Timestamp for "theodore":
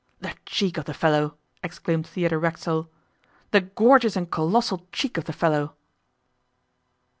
2.07-2.39